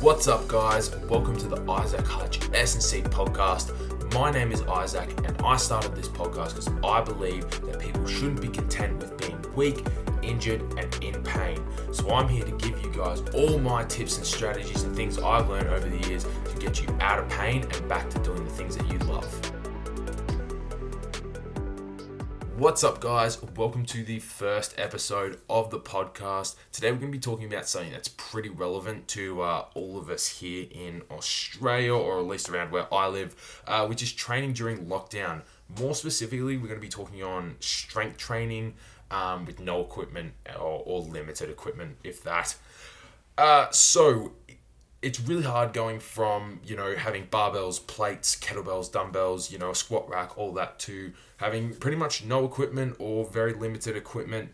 What's 0.00 0.28
up, 0.28 0.48
guys? 0.48 0.96
Welcome 1.10 1.36
to 1.36 1.46
the 1.46 1.60
Isaac 1.70 2.06
Hutch 2.06 2.40
S&C 2.54 3.02
podcast. 3.02 3.74
My 4.14 4.30
name 4.30 4.50
is 4.50 4.62
Isaac, 4.62 5.10
and 5.26 5.36
I 5.42 5.58
started 5.58 5.94
this 5.94 6.08
podcast 6.08 6.54
because 6.54 6.70
I 6.82 7.02
believe 7.02 7.42
that 7.66 7.80
people 7.80 8.06
shouldn't 8.06 8.40
be 8.40 8.48
content 8.48 8.96
with 8.96 9.18
being 9.18 9.44
weak, 9.54 9.84
injured, 10.22 10.62
and 10.78 11.04
in 11.04 11.22
pain. 11.22 11.62
So 11.92 12.08
I'm 12.14 12.28
here 12.28 12.44
to 12.44 12.52
give 12.52 12.82
you 12.82 12.90
guys 12.96 13.20
all 13.34 13.58
my 13.58 13.84
tips 13.84 14.16
and 14.16 14.24
strategies 14.24 14.84
and 14.84 14.96
things 14.96 15.18
I've 15.18 15.50
learned 15.50 15.68
over 15.68 15.86
the 15.86 16.08
years 16.08 16.24
to 16.24 16.56
get 16.58 16.80
you 16.80 16.88
out 17.02 17.18
of 17.18 17.28
pain 17.28 17.64
and 17.64 17.86
back 17.86 18.08
to 18.08 18.18
doing 18.20 18.42
the 18.42 18.50
things 18.50 18.78
that 18.78 18.90
you 18.90 18.98
love. 19.00 19.49
What's 22.60 22.84
up, 22.84 23.00
guys? 23.00 23.42
Welcome 23.56 23.86
to 23.86 24.04
the 24.04 24.18
first 24.18 24.74
episode 24.76 25.40
of 25.48 25.70
the 25.70 25.80
podcast. 25.80 26.56
Today, 26.72 26.92
we're 26.92 26.98
going 26.98 27.10
to 27.10 27.16
be 27.16 27.18
talking 27.18 27.50
about 27.50 27.66
something 27.66 27.90
that's 27.90 28.10
pretty 28.10 28.50
relevant 28.50 29.08
to 29.08 29.40
uh, 29.40 29.64
all 29.72 29.96
of 29.96 30.10
us 30.10 30.26
here 30.26 30.66
in 30.70 31.00
Australia, 31.10 31.94
or 31.94 32.18
at 32.18 32.26
least 32.26 32.50
around 32.50 32.70
where 32.70 32.92
I 32.92 33.08
live, 33.08 33.62
uh, 33.66 33.86
which 33.86 34.02
is 34.02 34.12
training 34.12 34.52
during 34.52 34.84
lockdown. 34.84 35.40
More 35.80 35.94
specifically, 35.94 36.58
we're 36.58 36.68
going 36.68 36.74
to 36.74 36.82
be 36.82 36.90
talking 36.90 37.22
on 37.22 37.56
strength 37.60 38.18
training 38.18 38.74
um, 39.10 39.46
with 39.46 39.58
no 39.58 39.80
equipment 39.80 40.34
or, 40.54 40.82
or, 40.84 41.00
limited 41.00 41.48
equipment, 41.48 41.96
if 42.04 42.22
that. 42.24 42.56
Uh, 43.38 43.70
so, 43.70 44.32
it's 45.02 45.18
really 45.20 45.44
hard 45.44 45.72
going 45.72 45.98
from 45.98 46.60
you 46.64 46.76
know 46.76 46.94
having 46.94 47.26
barbells, 47.26 47.84
plates, 47.86 48.36
kettlebells, 48.36 48.92
dumbbells, 48.92 49.50
you 49.50 49.58
know, 49.58 49.70
a 49.70 49.74
squat 49.74 50.08
rack, 50.08 50.36
all 50.36 50.52
that 50.52 50.78
to 50.80 51.12
having 51.38 51.74
pretty 51.74 51.96
much 51.96 52.24
no 52.24 52.44
equipment 52.44 52.96
or 52.98 53.24
very 53.24 53.54
limited 53.54 53.96
equipment, 53.96 54.50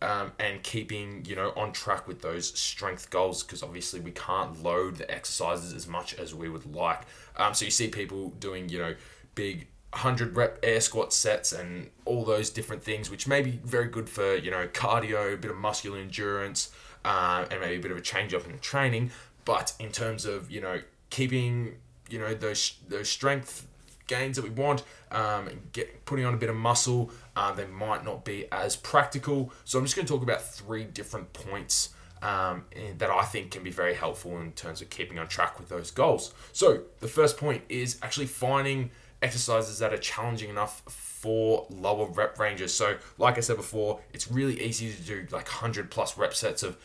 um, 0.00 0.32
and 0.38 0.62
keeping 0.62 1.24
you 1.26 1.36
know 1.36 1.52
on 1.56 1.72
track 1.72 2.08
with 2.08 2.22
those 2.22 2.58
strength 2.58 3.10
goals 3.10 3.42
because 3.42 3.62
obviously 3.62 4.00
we 4.00 4.10
can't 4.12 4.62
load 4.62 4.96
the 4.96 5.10
exercises 5.10 5.74
as 5.74 5.86
much 5.86 6.14
as 6.14 6.34
we 6.34 6.48
would 6.48 6.74
like. 6.74 7.02
Um, 7.36 7.52
so 7.52 7.66
you 7.66 7.70
see 7.70 7.88
people 7.88 8.30
doing 8.30 8.68
you 8.68 8.78
know 8.78 8.94
big 9.34 9.68
100 9.92 10.36
rep 10.36 10.58
air 10.62 10.80
squat 10.80 11.12
sets 11.12 11.52
and 11.52 11.90
all 12.06 12.24
those 12.24 12.48
different 12.48 12.82
things, 12.82 13.10
which 13.10 13.26
may 13.26 13.42
be 13.42 13.60
very 13.64 13.88
good 13.88 14.08
for 14.08 14.36
you 14.36 14.50
know 14.50 14.66
cardio, 14.68 15.34
a 15.34 15.36
bit 15.36 15.50
of 15.50 15.58
muscular 15.58 15.98
endurance. 15.98 16.70
Uh, 17.02 17.46
and 17.50 17.62
maybe 17.62 17.76
a 17.76 17.80
bit 17.80 17.90
of 17.90 17.96
a 17.96 18.00
change 18.02 18.34
up 18.34 18.44
in 18.44 18.52
the 18.52 18.58
training, 18.58 19.10
but 19.50 19.72
in 19.80 19.90
terms 19.90 20.26
of 20.26 20.48
you 20.48 20.60
know 20.60 20.80
keeping 21.10 21.74
you 22.08 22.20
know 22.20 22.32
those 22.34 22.74
those 22.86 23.08
strength 23.08 23.66
gains 24.06 24.36
that 24.36 24.44
we 24.44 24.50
want, 24.50 24.84
um, 25.10 25.48
get 25.72 26.04
putting 26.04 26.24
on 26.24 26.34
a 26.34 26.36
bit 26.36 26.50
of 26.50 26.54
muscle, 26.54 27.10
uh, 27.34 27.52
they 27.52 27.66
might 27.66 28.04
not 28.04 28.24
be 28.24 28.46
as 28.52 28.76
practical. 28.76 29.52
So 29.64 29.76
I'm 29.80 29.84
just 29.84 29.96
going 29.96 30.06
to 30.06 30.12
talk 30.12 30.22
about 30.22 30.40
three 30.40 30.84
different 30.84 31.32
points 31.32 31.88
um, 32.22 32.64
that 32.98 33.10
I 33.10 33.22
think 33.22 33.50
can 33.50 33.64
be 33.64 33.70
very 33.70 33.94
helpful 33.94 34.38
in 34.40 34.52
terms 34.52 34.82
of 34.82 34.88
keeping 34.88 35.18
on 35.18 35.26
track 35.26 35.58
with 35.58 35.68
those 35.68 35.90
goals. 35.90 36.32
So 36.52 36.82
the 37.00 37.08
first 37.08 37.36
point 37.36 37.62
is 37.68 37.98
actually 38.02 38.26
finding 38.26 38.92
exercises 39.20 39.80
that 39.80 39.92
are 39.92 39.98
challenging 39.98 40.48
enough 40.48 40.82
for 40.86 41.66
lower 41.70 42.06
rep 42.06 42.38
ranges. 42.38 42.72
So 42.72 42.98
like 43.18 43.36
I 43.36 43.40
said 43.40 43.56
before, 43.56 43.98
it's 44.12 44.30
really 44.30 44.60
easy 44.62 44.92
to 44.92 45.02
do 45.02 45.26
like 45.32 45.46
100 45.46 45.90
plus 45.90 46.16
rep 46.16 46.34
sets 46.34 46.62
of, 46.62 46.76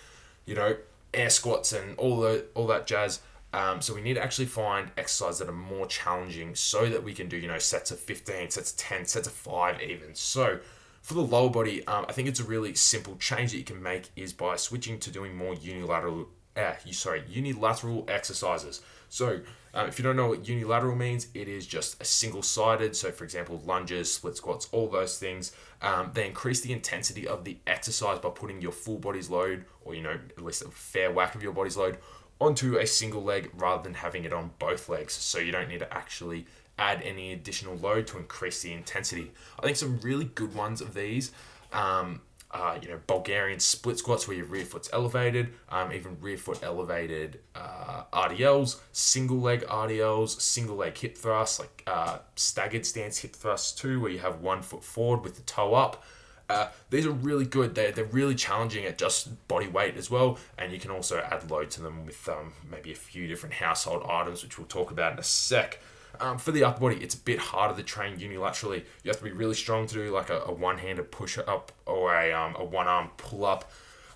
you 0.45 0.55
know, 0.55 0.77
air 1.15 1.29
squats 1.29 1.73
and 1.73 1.97
all 1.97 2.19
the 2.19 2.45
all 2.53 2.67
that 2.67 2.87
jazz. 2.87 3.21
Um, 3.53 3.81
so 3.81 3.93
we 3.95 4.01
need 4.01 4.15
to 4.15 4.23
actually 4.23 4.47
find 4.47 4.91
exercises 4.97 5.39
that 5.39 5.47
are 5.47 5.53
more 5.53 5.85
challenging 5.85 6.55
so 6.55 6.89
that 6.89 7.01
we 7.01 7.13
can 7.13 7.29
do, 7.29 7.37
you 7.37 7.47
know, 7.47 7.57
sets 7.57 7.89
of 7.89 7.99
15, 7.99 8.49
sets 8.49 8.71
of 8.71 8.77
10, 8.77 9.05
sets 9.05 9.27
of 9.27 9.33
5 9.33 9.81
even. 9.81 10.13
So 10.13 10.59
for 11.01 11.13
the 11.13 11.21
lower 11.21 11.49
body, 11.49 11.85
um, 11.87 12.05
I 12.09 12.11
think 12.11 12.27
it's 12.27 12.41
a 12.41 12.43
really 12.43 12.73
simple 12.73 13.15
change 13.15 13.51
that 13.51 13.57
you 13.57 13.63
can 13.63 13.81
make 13.81 14.09
is 14.17 14.33
by 14.33 14.57
switching 14.57 14.99
to 14.99 15.11
doing 15.11 15.37
more 15.37 15.53
unilateral, 15.53 16.27
uh, 16.55 16.73
you 16.85 16.93
sorry, 16.93 17.23
unilateral 17.27 18.05
exercises. 18.07 18.81
So 19.09 19.41
um, 19.75 19.87
if 19.89 19.99
you 19.99 20.03
don't 20.03 20.15
know 20.15 20.27
what 20.27 20.47
unilateral 20.47 20.95
means, 20.95 21.27
it 21.33 21.49
is 21.49 21.67
just 21.67 22.01
a 22.01 22.05
single-sided. 22.05 22.95
So, 22.95 23.11
for 23.11 23.25
example, 23.25 23.61
lunges, 23.65 24.11
split 24.11 24.37
squats, 24.37 24.69
all 24.71 24.87
those 24.87 25.19
things. 25.19 25.51
Um, 25.81 26.11
they 26.13 26.25
increase 26.25 26.61
the 26.61 26.71
intensity 26.71 27.27
of 27.27 27.43
the 27.43 27.57
exercise 27.67 28.19
by 28.19 28.29
putting 28.29 28.61
your 28.61 28.71
full 28.71 28.97
body's 28.97 29.29
load, 29.29 29.65
or 29.83 29.93
you 29.93 30.01
know, 30.01 30.17
at 30.37 30.43
least 30.43 30.63
a 30.63 30.69
fair 30.69 31.11
whack 31.11 31.35
of 31.35 31.43
your 31.43 31.51
body's 31.51 31.75
load, 31.75 31.97
onto 32.39 32.77
a 32.77 32.87
single 32.87 33.21
leg 33.21 33.51
rather 33.53 33.83
than 33.83 33.95
having 33.95 34.23
it 34.23 34.31
on 34.31 34.51
both 34.59 34.87
legs. 34.87 35.13
So 35.13 35.39
you 35.39 35.51
don't 35.51 35.67
need 35.67 35.79
to 35.79 35.93
actually 35.93 36.45
add 36.77 37.01
any 37.01 37.33
additional 37.33 37.75
load 37.75 38.07
to 38.07 38.17
increase 38.17 38.61
the 38.61 38.71
intensity. 38.71 39.31
I 39.59 39.63
think 39.63 39.75
some 39.75 39.99
really 39.99 40.25
good 40.25 40.55
ones 40.55 40.79
of 40.79 40.93
these. 40.93 41.31
Um, 41.73 42.21
uh, 42.55 42.79
you 42.81 42.87
know, 42.87 42.99
Bulgarian 43.05 43.59
split 43.59 43.99
squats 43.99 44.29
where 44.29 44.37
your 44.37 44.45
rear 44.45 44.63
foot's 44.63 44.89
elevated, 44.93 45.49
um, 45.67 45.91
even 45.91 46.17
rear 46.21 46.37
foot 46.37 46.63
elevated 46.63 47.39
uh, 47.53 48.03
RDLs, 48.13 48.79
single 48.93 49.41
leg 49.41 49.65
RDLs, 49.65 50.39
single 50.39 50.77
leg 50.77 50.97
hip 50.97 51.17
thrusts, 51.17 51.59
like 51.59 51.83
uh, 51.85 52.19
staggered 52.37 52.85
stance 52.85 53.17
hip 53.17 53.35
thrusts 53.35 53.73
too, 53.73 53.99
where 53.99 54.09
you 54.09 54.19
have 54.19 54.39
one 54.39 54.61
foot 54.61 54.85
forward 54.85 55.21
with 55.21 55.35
the 55.35 55.41
toe 55.41 55.73
up. 55.73 56.03
Uh, 56.47 56.67
these 56.91 57.05
are 57.05 57.11
really 57.11 57.45
good. 57.45 57.75
They're, 57.75 57.91
they're 57.91 58.05
really 58.05 58.35
challenging 58.35 58.85
at 58.85 58.97
just 58.97 59.47
body 59.49 59.67
weight 59.67 59.97
as 59.97 60.09
well, 60.09 60.39
and 60.57 60.71
you 60.71 60.79
can 60.79 60.91
also 60.91 61.19
add 61.19 61.51
load 61.51 61.71
to 61.71 61.81
them 61.81 62.05
with 62.05 62.29
um, 62.29 62.53
maybe 62.71 62.93
a 62.93 62.95
few 62.95 63.27
different 63.27 63.55
household 63.55 64.05
items, 64.07 64.43
which 64.43 64.57
we'll 64.57 64.67
talk 64.67 64.91
about 64.91 65.11
in 65.11 65.19
a 65.19 65.23
sec. 65.23 65.79
Um, 66.19 66.37
for 66.37 66.51
the 66.51 66.63
upper 66.63 66.79
body, 66.79 66.97
it's 67.01 67.15
a 67.15 67.19
bit 67.19 67.39
harder 67.39 67.75
to 67.75 67.83
train 67.83 68.17
unilaterally. 68.17 68.83
You 69.03 69.09
have 69.09 69.17
to 69.17 69.23
be 69.23 69.31
really 69.31 69.55
strong 69.55 69.87
to 69.87 69.93
do 69.93 70.11
like 70.11 70.29
a, 70.29 70.41
a 70.41 70.51
one-handed 70.51 71.11
push 71.11 71.37
up 71.37 71.71
or 71.85 72.15
a, 72.15 72.31
um, 72.33 72.55
a 72.57 72.63
one-arm 72.63 73.11
pull-up. 73.17 73.71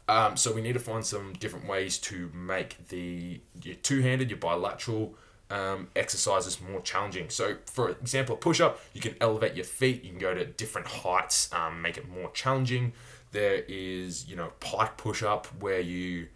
Um, 0.07 0.35
so 0.37 0.51
we 0.51 0.61
need 0.61 0.73
to 0.73 0.79
find 0.79 1.05
some 1.05 1.33
different 1.33 1.67
ways 1.67 1.99
to 1.99 2.31
make 2.33 2.87
the 2.87 3.39
your 3.61 3.75
two-handed, 3.75 4.31
your 4.31 4.39
bilateral 4.39 5.13
um, 5.51 5.87
exercises 5.95 6.59
more 6.59 6.81
challenging. 6.81 7.29
So 7.29 7.57
for 7.65 7.89
example, 7.89 8.35
a 8.35 8.37
push-up, 8.39 8.79
you 8.93 9.01
can 9.01 9.15
elevate 9.21 9.55
your 9.55 9.65
feet. 9.65 10.03
You 10.03 10.09
can 10.09 10.19
go 10.19 10.33
to 10.33 10.45
different 10.45 10.87
heights, 10.87 11.53
um, 11.53 11.81
make 11.81 11.97
it 11.97 12.09
more 12.09 12.31
challenging. 12.31 12.93
There 13.31 13.63
is, 13.67 14.27
you 14.27 14.35
know, 14.35 14.51
pike 14.59 14.97
push-up 14.97 15.45
where 15.59 15.79
you 15.79 16.29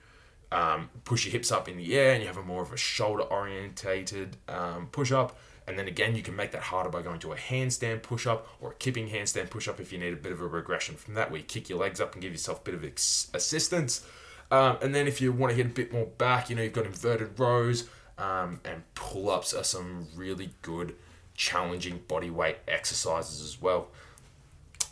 um, 0.51 0.89
push 1.03 1.25
your 1.25 1.31
hips 1.31 1.51
up 1.51 1.67
in 1.67 1.77
the 1.77 1.97
air 1.97 2.13
and 2.13 2.21
you 2.21 2.27
have 2.27 2.37
a 2.37 2.43
more 2.43 2.61
of 2.61 2.71
a 2.71 2.77
shoulder 2.77 3.23
orientated 3.23 4.37
um, 4.47 4.87
push 4.91 5.11
up 5.11 5.35
and 5.67 5.79
then 5.79 5.87
again, 5.87 6.15
you 6.15 6.21
can 6.21 6.35
make 6.35 6.51
that 6.51 6.63
harder 6.63 6.89
by 6.89 7.01
going 7.01 7.19
to 7.19 7.31
a 7.31 7.35
handstand 7.35 8.03
push 8.03 8.27
up 8.27 8.47
or 8.59 8.71
a 8.71 8.75
kipping 8.75 9.09
handstand 9.09 9.49
push 9.49 9.67
up 9.67 9.79
if 9.79 9.93
you 9.93 9.99
need 9.99 10.13
a 10.13 10.17
bit 10.17 10.31
of 10.31 10.41
a 10.41 10.47
regression 10.47 10.95
from 10.95 11.13
that, 11.13 11.31
where 11.31 11.39
you 11.39 11.45
kick 11.45 11.69
your 11.69 11.79
legs 11.79 12.01
up 12.01 12.13
and 12.13 12.21
give 12.21 12.31
yourself 12.31 12.59
a 12.61 12.63
bit 12.63 12.73
of 12.73 12.83
ex- 12.83 13.29
assistance. 13.33 14.05
Um, 14.51 14.77
and 14.81 14.93
then 14.93 15.07
if 15.07 15.21
you 15.21 15.31
want 15.31 15.51
to 15.51 15.55
hit 15.55 15.65
a 15.65 15.69
bit 15.69 15.93
more 15.93 16.05
back, 16.05 16.49
you 16.49 16.55
know, 16.55 16.61
you've 16.61 16.73
got 16.73 16.85
inverted 16.85 17.39
rows 17.39 17.87
um, 18.17 18.59
and 18.65 18.83
pull 18.93 19.29
ups 19.29 19.53
are 19.53 19.63
some 19.63 20.07
really 20.15 20.51
good, 20.61 20.95
challenging 21.35 22.01
body 22.07 22.29
weight 22.29 22.57
exercises 22.67 23.41
as 23.41 23.61
well. 23.61 23.87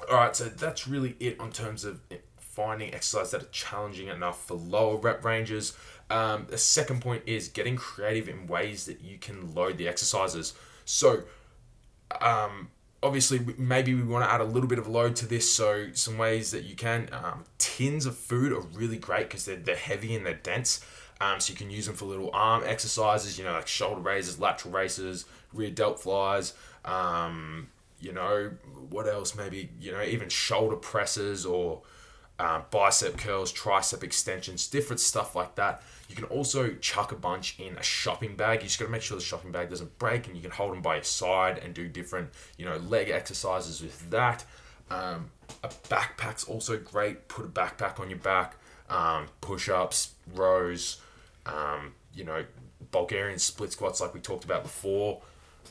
All 0.09 0.18
right, 0.18 0.36
so 0.36 0.46
that's 0.46 0.88
really 0.88 1.16
it 1.20 1.40
on 1.40 1.52
terms 1.52 1.86
of 1.86 2.00
finding 2.52 2.94
exercises 2.94 3.32
that 3.32 3.42
are 3.42 3.52
challenging 3.52 4.10
enough 4.10 4.46
for 4.46 4.56
lower 4.56 4.98
rep 4.98 5.24
ranges. 5.24 5.74
Um, 6.10 6.48
the 6.50 6.58
second 6.58 7.02
point 7.02 7.24
is 7.26 7.48
getting 7.48 7.78
creative 7.78 8.28
in 8.28 8.46
ways 8.48 8.86
that 8.86 9.02
you 9.02 9.18
can 9.18 9.56
load 9.56 9.78
the 9.78 9.88
exercises. 9.88 10.54
So, 10.84 11.24
um, 12.20 12.70
obviously, 13.02 13.40
maybe 13.58 13.96
we 13.96 14.04
want 14.04 14.26
to 14.26 14.32
add 14.32 14.42
a 14.42 14.46
little 14.46 14.68
bit 14.68 14.80
of 14.80 14.88
load 14.88 15.16
to 15.18 15.26
this. 15.26 15.52
So, 15.52 15.88
some 15.94 16.18
ways 16.18 16.52
that 16.52 16.66
you 16.66 16.76
can 16.76 17.08
um, 17.14 17.46
tins 17.58 18.06
of 18.06 18.18
food 18.18 18.52
are 18.52 18.60
really 18.60 18.98
great 18.98 19.30
because 19.30 19.46
they're, 19.46 19.56
they're 19.56 19.76
heavy 19.76 20.14
and 20.14 20.26
they're 20.26 20.34
dense. 20.34 20.86
Um, 21.22 21.40
so, 21.40 21.52
you 21.52 21.58
can 21.58 21.70
use 21.70 21.86
them 21.86 21.96
for 21.96 22.06
little 22.06 22.32
arm 22.34 22.64
exercises, 22.66 23.38
you 23.38 23.46
know, 23.46 23.54
like 23.54 23.68
shoulder 23.68 24.02
raises, 24.02 24.40
lateral 24.40 24.74
raises, 24.74 25.24
rear 25.54 25.70
delt 25.70 26.02
flies. 26.02 26.54
Um, 26.84 27.70
you 28.02 28.12
know, 28.12 28.52
what 28.90 29.08
else? 29.08 29.36
Maybe, 29.36 29.70
you 29.80 29.94
know, 29.94 30.02
even 30.02 30.28
shoulder 30.28 30.76
presses 30.76 31.46
or 31.46 31.84
uh, 32.41 32.62
bicep 32.72 33.18
curls, 33.18 33.53
tricep 33.53 34.02
extensions, 34.02 34.68
different 34.68 35.00
stuff 35.00 35.35
like 35.35 35.53
that. 35.55 35.84
You 36.09 36.16
can 36.16 36.26
also 36.26 36.73
chuck 36.73 37.11
a 37.11 37.16
bunch 37.16 37.59
in 37.59 37.78
a 37.78 37.84
shopping 37.84 38.35
bag. 38.35 38.61
You 38.61 38.67
just 38.67 38.79
got 38.79 38.85
to 38.85 38.91
make 38.91 39.03
sure 39.03 39.16
the 39.16 39.23
shopping 39.23 39.52
bag 39.52 39.70
doesn't 39.70 39.99
break, 39.99 40.26
and 40.26 40.35
you 40.35 40.41
can 40.41 40.49
hold 40.49 40.72
them 40.73 40.82
by 40.82 40.96
your 40.96 41.03
side 41.03 41.59
and 41.59 41.73
do 41.73 41.88
different, 41.88 42.32
you 42.58 42.66
know, 42.66 42.78
leg 42.78 43.09
exercises 43.09 43.82
with 43.82 44.09
that. 44.09 44.43
Um, 44.90 45.29
a 45.64 45.67
backpack's 45.67 46.43
also 46.46 46.78
great. 46.78 47.28
Put 47.28 47.46
a 47.46 47.47
backpack 47.47 47.99
on 47.99 48.09
your 48.09 48.20
back. 48.20 48.55
Um, 48.90 49.28
push-ups, 49.40 50.16
rows. 50.34 50.99
Um, 51.46 51.94
you 52.14 52.23
know, 52.23 52.44
Bulgarian 52.90 53.37
split 53.37 53.72
squats 53.72 54.02
like 54.02 54.16
we 54.16 54.20
talked 54.20 54.46
about 54.46 54.64
before. 54.64 55.22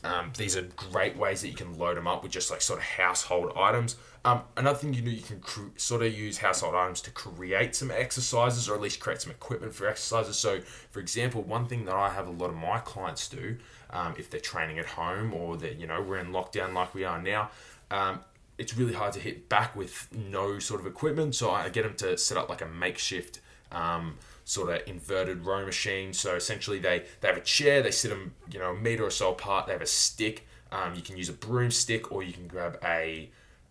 Um, 0.02 0.32
these 0.36 0.56
are 0.56 0.62
great 0.62 1.16
ways 1.16 1.42
that 1.42 1.48
you 1.48 1.54
can 1.54 1.78
load 1.78 1.96
them 1.96 2.06
up 2.06 2.22
with 2.22 2.32
just 2.32 2.50
like 2.50 2.62
sort 2.62 2.78
of 2.78 2.84
household 2.84 3.52
items. 3.56 3.96
Um, 4.24 4.42
another 4.56 4.78
thing 4.78 4.94
you 4.94 5.02
do, 5.02 5.10
you 5.10 5.22
can 5.22 5.40
cr- 5.40 5.68
sort 5.76 6.02
of 6.02 6.12
use 6.12 6.38
household 6.38 6.74
items 6.74 7.00
to 7.02 7.10
create 7.10 7.74
some 7.74 7.90
exercises 7.90 8.68
or 8.68 8.74
at 8.74 8.80
least 8.80 9.00
create 9.00 9.20
some 9.20 9.30
equipment 9.30 9.74
for 9.74 9.86
exercises. 9.88 10.36
So, 10.36 10.60
for 10.90 11.00
example, 11.00 11.42
one 11.42 11.66
thing 11.66 11.84
that 11.86 11.94
I 11.94 12.10
have 12.10 12.28
a 12.28 12.30
lot 12.30 12.50
of 12.50 12.56
my 12.56 12.78
clients 12.78 13.28
do 13.28 13.56
um, 13.90 14.14
if 14.18 14.30
they're 14.30 14.40
training 14.40 14.78
at 14.78 14.86
home 14.86 15.34
or 15.34 15.56
that, 15.58 15.78
you 15.78 15.86
know, 15.86 16.02
we're 16.02 16.18
in 16.18 16.32
lockdown 16.32 16.74
like 16.74 16.94
we 16.94 17.04
are 17.04 17.20
now, 17.20 17.50
um, 17.90 18.20
it's 18.58 18.76
really 18.76 18.92
hard 18.92 19.12
to 19.14 19.20
hit 19.20 19.48
back 19.48 19.74
with 19.74 20.08
no 20.12 20.58
sort 20.58 20.80
of 20.80 20.86
equipment. 20.86 21.34
So 21.34 21.50
I 21.50 21.68
get 21.70 21.84
them 21.84 21.94
to 21.96 22.18
set 22.18 22.36
up 22.36 22.48
like 22.48 22.60
a 22.62 22.68
makeshift 22.68 23.40
um, 23.72 24.16
sort 24.44 24.70
of 24.70 24.88
inverted 24.88 25.44
row 25.44 25.64
machine. 25.64 26.12
So 26.12 26.34
essentially, 26.34 26.78
they 26.78 27.04
they 27.20 27.28
have 27.28 27.36
a 27.36 27.42
chair, 27.42 27.82
they 27.82 27.90
sit 27.90 28.08
them 28.08 28.34
you 28.50 28.58
know 28.58 28.70
a 28.70 28.76
meter 28.76 29.04
or 29.04 29.10
so 29.10 29.32
apart. 29.32 29.66
They 29.66 29.72
have 29.72 29.82
a 29.82 29.86
stick. 29.86 30.46
Um, 30.72 30.94
you 30.94 31.02
can 31.02 31.16
use 31.16 31.28
a 31.28 31.32
broomstick, 31.32 32.12
or 32.12 32.22
you 32.22 32.32
can 32.32 32.46
grab 32.46 32.78
a 32.84 33.30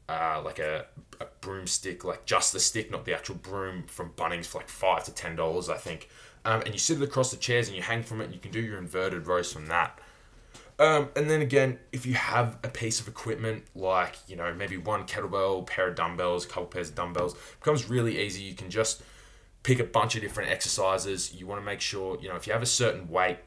uh, 0.09 0.41
like 0.43 0.59
a, 0.59 0.85
a 1.21 1.25
broomstick, 1.41 2.03
like 2.03 2.25
just 2.25 2.51
the 2.51 2.59
stick, 2.59 2.91
not 2.91 3.05
the 3.05 3.13
actual 3.13 3.35
broom 3.35 3.83
from 3.83 4.09
Bunnings 4.17 4.47
for 4.47 4.57
like 4.57 4.69
five 4.69 5.03
to 5.05 5.13
ten 5.13 5.35
dollars, 5.35 5.69
I 5.69 5.77
think. 5.77 6.09
Um, 6.45 6.61
and 6.61 6.73
you 6.73 6.79
sit 6.79 7.01
it 7.01 7.03
across 7.03 7.31
the 7.31 7.37
chairs 7.37 7.67
and 7.67 7.75
you 7.75 7.83
hang 7.83 8.01
from 8.01 8.21
it. 8.21 8.25
and 8.25 8.33
You 8.33 8.39
can 8.39 8.51
do 8.51 8.61
your 8.61 8.77
inverted 8.77 9.27
rows 9.27 9.51
from 9.51 9.67
that. 9.67 9.99
Um, 10.79 11.09
and 11.17 11.29
then 11.29 11.41
again, 11.41 11.77
if 11.91 12.05
you 12.05 12.13
have 12.13 12.57
a 12.63 12.69
piece 12.69 13.01
of 13.01 13.07
equipment 13.07 13.65
like 13.75 14.15
you 14.27 14.35
know 14.35 14.53
maybe 14.53 14.77
one 14.77 15.05
kettlebell, 15.05 15.67
pair 15.67 15.89
of 15.89 15.95
dumbbells, 15.95 16.45
couple 16.45 16.65
pairs 16.65 16.89
of 16.89 16.95
dumbbells, 16.95 17.35
becomes 17.59 17.89
really 17.89 18.19
easy. 18.19 18.41
You 18.41 18.55
can 18.55 18.69
just 18.69 19.03
pick 19.63 19.79
a 19.79 19.83
bunch 19.83 20.15
of 20.15 20.21
different 20.21 20.49
exercises. 20.49 21.33
You 21.33 21.47
want 21.47 21.61
to 21.61 21.65
make 21.65 21.81
sure 21.81 22.17
you 22.21 22.29
know 22.29 22.35
if 22.35 22.47
you 22.47 22.53
have 22.53 22.61
a 22.61 22.67
certain 22.67 23.09
weight, 23.09 23.37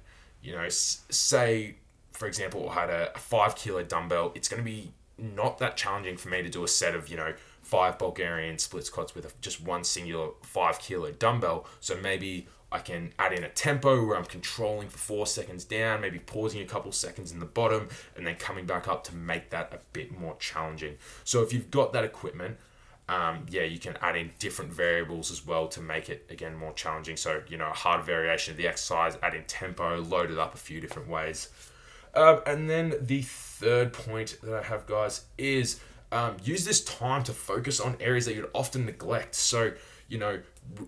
you 0.43 0.55
know, 0.55 0.69
say 0.69 1.77
for 2.13 2.27
example, 2.27 2.71
I 2.71 2.75
had 2.75 2.91
a, 2.91 3.19
five 3.19 3.57
kilo 3.57 3.83
dumbbell. 3.83 4.33
It's 4.35 4.49
going 4.49 4.63
to 4.63 4.65
be 4.65 4.93
not 5.19 5.59
that 5.59 5.77
challenging 5.77 6.17
for 6.17 6.29
me 6.29 6.43
to 6.43 6.49
do 6.49 6.63
a 6.65 6.69
set 6.69 6.95
of, 6.95 7.09
you 7.09 7.17
know, 7.17 7.35
five 7.63 7.99
Bulgarian 7.99 8.59
split 8.59 8.85
squats 8.85 9.15
with 9.15 9.25
a, 9.25 9.33
just 9.41 9.63
one 9.63 9.85
singular 9.85 10.29
five 10.43 10.79
kilo 10.79 11.11
dumbbell. 11.13 11.67
So 11.81 11.97
maybe 11.97 12.47
I 12.71 12.79
can 12.79 13.13
add 13.19 13.33
in 13.33 13.45
a 13.45 13.49
tempo 13.49 14.05
where 14.05 14.17
I'm 14.17 14.25
controlling 14.25 14.89
for 14.89 14.99
four 14.99 15.27
seconds 15.27 15.65
down, 15.65 16.01
maybe 16.01 16.19
pausing 16.19 16.63
a 16.63 16.65
couple 16.65 16.93
seconds 16.93 17.33
in 17.33 17.41
the 17.41 17.47
bottom, 17.47 17.89
and 18.17 18.27
then 18.27 18.37
coming 18.37 18.67
back 18.67 18.89
up 18.89 19.05
to 19.05 19.15
make 19.15 19.51
that 19.51 19.73
a 19.73 19.79
bit 19.93 20.17
more 20.17 20.37
challenging. 20.39 20.97
So 21.25 21.43
if 21.43 21.53
you've 21.53 21.71
got 21.71 21.93
that 21.93 22.05
equipment, 22.05 22.59
um, 23.09 23.47
yeah, 23.51 23.65
you 23.65 23.79
can 23.79 23.97
add 24.01 24.17
in 24.17 24.31
different 24.39 24.73
variables 24.73 25.31
as 25.31 25.45
well 25.47 25.69
to 25.69 25.81
make 25.81 26.09
it 26.09 26.27
again 26.31 26.55
more 26.57 26.73
challenging. 26.73 27.17
So 27.17 27.43
you 27.49 27.57
know, 27.57 27.69
a 27.69 27.75
hard 27.75 28.05
variation 28.05 28.53
of 28.53 28.57
the 28.57 28.69
exercise, 28.69 29.19
add 29.23 29.35
in 29.35 29.45
tempo, 29.45 30.01
load 30.01 30.31
it 30.31 30.39
up 30.39 30.55
a 30.55 30.59
few 30.59 30.81
different 30.81 31.09
ways. 31.09 31.49
Um, 32.15 32.41
and 32.47 32.69
then 32.69 32.95
the 33.01 33.23
third 33.23 33.93
point 33.93 34.39
that 34.43 34.55
I 34.55 34.63
have, 34.63 34.87
guys, 34.87 35.25
is 35.39 35.81
um, 36.11 36.37
use 36.45 36.65
this 36.65 36.85
time 36.85 37.23
to 37.25 37.33
focus 37.33 37.81
on 37.81 37.97
areas 38.01 38.27
that 38.27 38.35
you'd 38.35 38.51
often 38.55 38.85
neglect. 38.85 39.35
So, 39.35 39.73
you 40.09 40.19
know, 40.19 40.41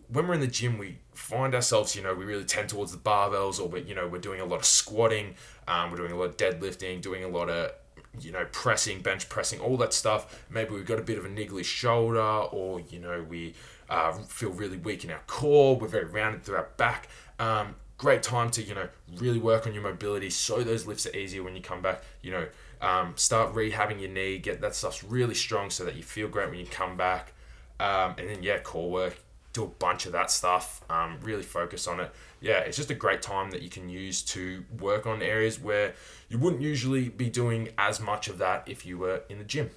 when 0.09 0.29
we're 0.29 0.35
in 0.35 0.41
the 0.41 0.47
gym, 0.47 0.77
we 0.77 0.99
find 1.15 1.55
ourselves, 1.55 1.97
you 1.97 2.03
know, 2.03 2.15
we 2.15 2.27
really 2.27 2.45
tend 2.45 2.69
towards 2.69 2.93
the 2.93 2.99
barbells, 2.99 3.59
or 3.59 3.69
we, 3.69 3.83
you 3.83 3.95
know, 3.95 4.07
we're 4.07 4.19
doing 4.19 4.41
a 4.41 4.45
lot 4.45 4.57
of 4.57 4.67
squatting, 4.67 5.35
um, 5.67 5.91
we're 5.91 5.97
doing 5.97 6.13
a 6.13 6.17
lot 6.17 6.27
of 6.27 6.37
deadlifting, 6.37 7.01
doing 7.01 7.25
a 7.25 7.29
lot 7.29 7.49
of, 7.49 7.73
you 8.21 8.33
know, 8.33 8.47
pressing, 8.53 9.01
bench 9.01 9.29
pressing, 9.29 9.61
all 9.61 9.77
that 9.79 9.93
stuff. 9.93 10.45
Maybe 10.51 10.71
we've 10.71 10.87
got 10.87 10.99
a 10.99 11.03
bit 11.03 11.19
of 11.19 11.25
a 11.25 11.29
niggly 11.29 11.65
shoulder, 11.65 12.21
or 12.21 12.81
you 12.81 12.99
know, 12.99 13.25
we 13.29 13.55
uh, 13.89 14.13
feel 14.13 14.51
really 14.51 14.77
weak 14.77 15.05
in 15.05 15.11
our 15.11 15.23
core. 15.27 15.77
We're 15.77 15.89
very 15.89 16.07
rounded 16.07 16.45
through 16.45 16.57
our 16.57 16.69
back. 16.77 17.09
Um, 17.39 17.77
great 17.97 18.23
time 18.23 18.51
to 18.51 18.63
you 18.63 18.75
know 18.75 18.89
really 19.17 19.39
work 19.39 19.67
on 19.67 19.73
your 19.73 19.83
mobility 19.83 20.29
so 20.29 20.63
those 20.63 20.87
lifts 20.87 21.07
are 21.07 21.17
easier 21.17 21.43
when 21.43 21.55
you 21.55 21.63
come 21.63 21.81
back 21.81 22.03
you 22.23 22.31
know 22.31 22.47
um, 22.81 23.13
start 23.17 23.55
rehabbing 23.55 24.01
your 24.01 24.11
knee 24.11 24.37
get 24.37 24.61
that 24.61 24.75
stuff 24.75 25.05
really 25.09 25.35
strong 25.35 25.71
so 25.71 25.85
that 25.85 25.95
you 25.95 26.03
feel 26.03 26.29
great 26.29 26.51
when 26.51 26.59
you 26.59 26.67
come 26.67 26.97
back 26.97 27.33
um, 27.79 28.15
and 28.19 28.29
then 28.29 28.43
yeah 28.43 28.59
core 28.59 28.91
work 28.91 29.17
do 29.55 29.65
a 29.65 29.69
bunch 29.69 30.05
of 30.05 30.13
that 30.13 30.31
stuff 30.31 30.85
um, 30.91 31.17
really 31.23 31.43
focus 31.43 31.87
on 31.87 32.01
it 32.01 32.13
yeah 32.41 32.59
it's 32.59 32.77
just 32.77 32.91
a 32.91 32.95
great 32.95 33.23
time 33.23 33.51
that 33.51 33.63
you 33.63 33.71
can 33.71 33.89
use 33.89 34.21
to 34.21 34.63
work 34.79 35.07
on 35.07 35.23
areas 35.23 35.59
where 35.59 35.95
you 36.29 36.39
wouldn't 36.39 36.61
usually 36.61 37.09
be 37.09 37.31
doing 37.31 37.71
as 37.79 38.01
much 38.01 38.29
of 38.29 38.37
that 38.37 38.63
if 38.67 38.85
you 38.85 38.99
were 38.99 39.23
in 39.31 39.39
the 39.39 39.45
gym 39.45 39.71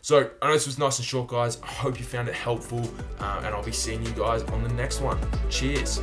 so 0.00 0.30
I 0.42 0.48
know 0.48 0.52
this 0.52 0.66
was 0.66 0.78
nice 0.78 0.98
and 0.98 1.06
short, 1.06 1.28
guys. 1.28 1.58
I 1.62 1.66
hope 1.66 1.98
you 1.98 2.04
found 2.04 2.28
it 2.28 2.34
helpful, 2.34 2.86
uh, 3.20 3.40
and 3.42 3.54
I'll 3.54 3.64
be 3.64 3.72
seeing 3.72 4.04
you 4.04 4.12
guys 4.12 4.42
on 4.42 4.62
the 4.62 4.68
next 4.68 5.00
one. 5.00 5.18
Cheers. 5.48 6.02